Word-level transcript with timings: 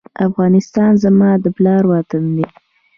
افغانستان 0.27 0.91
زما 1.03 1.29
د 1.43 1.45
پلار 1.57 1.83
وطن 1.93 2.23
دی؟ 2.35 2.45